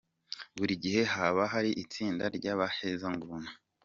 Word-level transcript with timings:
Buri 0.57 0.73
gihe 0.83 1.01
haba 1.13 1.43
hari 1.53 1.71
itsinda 1.83 2.25
ry’abahezanguni. 2.37 3.49